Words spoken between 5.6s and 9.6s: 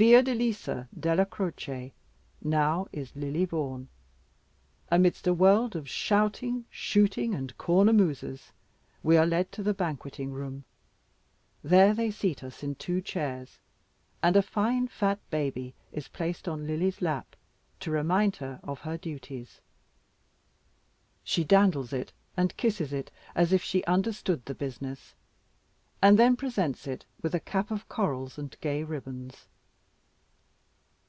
of shouting, shooting, and cornamusas, we are led to